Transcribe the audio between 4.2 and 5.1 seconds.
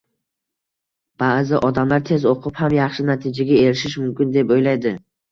deb oʻylaydi